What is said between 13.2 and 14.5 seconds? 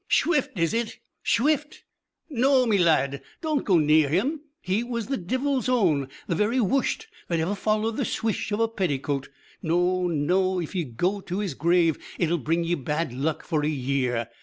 for a year.